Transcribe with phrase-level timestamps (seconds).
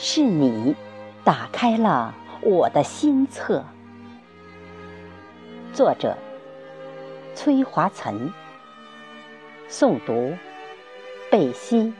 [0.00, 0.76] 是你
[1.24, 3.64] 打开了我的心册。
[5.74, 6.16] 作者：
[7.34, 8.32] 崔华岑。
[9.68, 10.36] 诵读：
[11.32, 11.92] 贝西。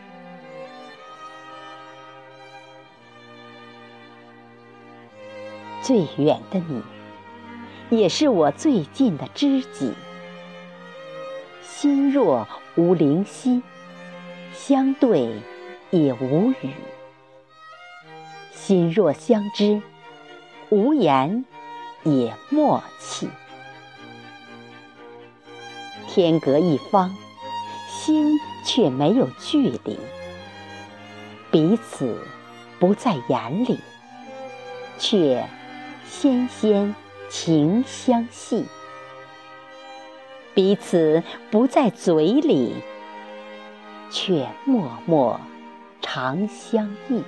[5.83, 6.85] 最远的你，
[7.91, 9.93] 也是我最近的知己。
[11.65, 13.61] 心若无灵犀，
[14.53, 15.43] 相对
[15.91, 16.73] 也无语。
[18.69, 19.81] 心若相知，
[20.69, 21.47] 无言
[22.05, 23.27] 也默契。
[26.07, 27.17] 天隔一方，
[27.89, 29.99] 心却没有距离。
[31.51, 32.23] 彼此
[32.79, 33.79] 不在眼里，
[34.99, 35.49] 却
[36.05, 36.95] 纤纤
[37.31, 38.67] 情相系；
[40.53, 42.75] 彼此不在嘴里，
[44.11, 45.41] 却默默
[46.03, 47.23] 长相忆。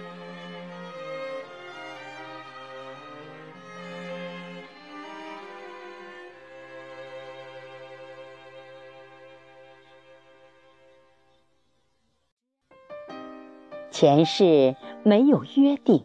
[14.00, 16.02] 前世没有约定，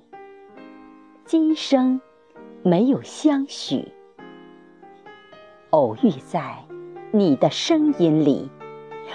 [1.23, 2.01] 今生
[2.61, 3.93] 没有相许。
[5.69, 6.57] 偶遇在
[7.11, 8.49] 你的声音里，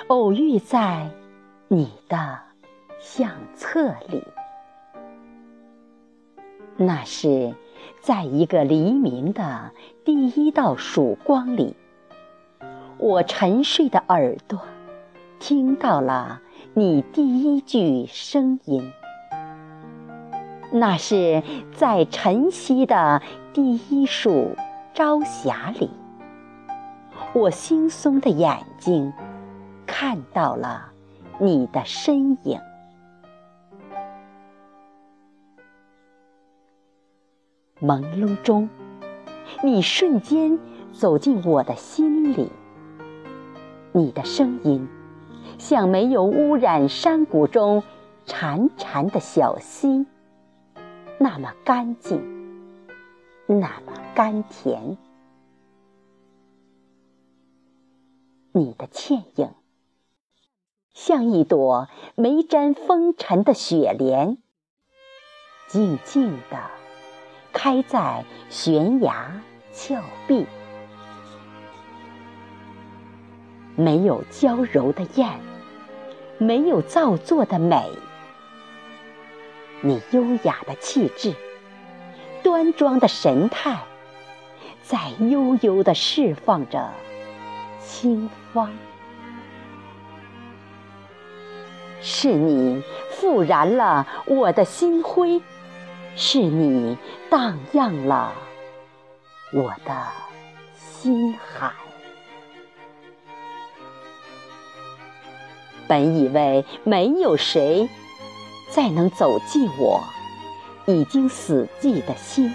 [0.06, 1.10] 偶遇在
[1.68, 2.40] 你的
[2.98, 4.24] 相册里。
[6.78, 7.54] 那是
[8.00, 9.72] 在一个黎明的
[10.06, 11.76] 第一道曙光里，
[12.96, 14.58] 我沉睡的耳朵
[15.40, 16.40] 听到了。
[16.74, 18.92] 你第一句声音，
[20.70, 21.42] 那是
[21.74, 23.20] 在晨曦的
[23.52, 24.54] 第一束
[24.94, 25.90] 朝霞里，
[27.32, 29.12] 我惺忪的眼睛
[29.84, 30.92] 看到了
[31.40, 32.60] 你的身影。
[37.80, 38.68] 朦胧中，
[39.64, 40.56] 你瞬间
[40.92, 42.52] 走进我的心里，
[43.90, 44.88] 你的声音。
[45.58, 47.82] 像没有污染山谷中
[48.26, 50.06] 潺潺的小溪，
[51.18, 52.22] 那么干净，
[53.46, 54.96] 那么甘甜。
[58.52, 59.50] 你的倩影，
[60.92, 64.38] 像一朵没沾风尘的雪莲，
[65.68, 66.58] 静静地
[67.52, 69.40] 开在悬崖
[69.72, 70.46] 峭壁。
[73.80, 75.40] 没有娇柔的艳，
[76.36, 77.88] 没有造作的美。
[79.80, 81.34] 你优雅的气质，
[82.42, 83.78] 端庄的神态，
[84.82, 84.98] 在
[85.30, 86.90] 悠悠地释放着
[87.78, 88.70] 清芳。
[92.02, 95.40] 是你复燃了我的心灰，
[96.16, 96.98] 是你
[97.30, 98.34] 荡漾了
[99.54, 100.06] 我的
[100.76, 101.72] 心海。
[105.90, 107.88] 本以为没有谁
[108.70, 110.00] 再能走进我
[110.86, 112.54] 已经死寂的心，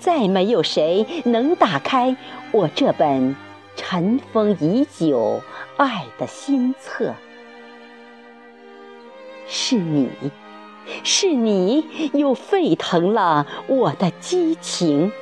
[0.00, 2.16] 再没有谁能打开
[2.50, 3.36] 我这本
[3.76, 5.40] 尘封已久
[5.76, 7.14] 爱的心册。
[9.46, 10.10] 是你，
[11.04, 15.12] 是你又沸腾了我的激情。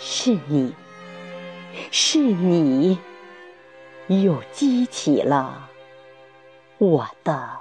[0.00, 0.74] 是你，
[1.92, 2.98] 是你。
[4.10, 5.70] 又激起了
[6.78, 7.60] 我的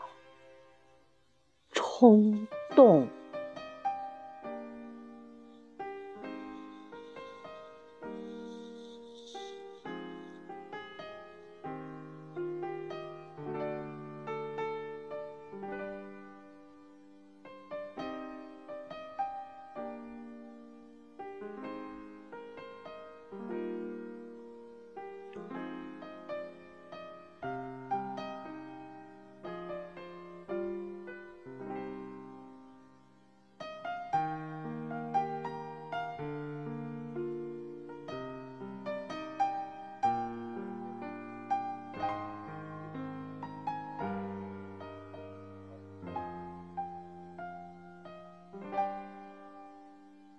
[1.72, 3.08] 冲动。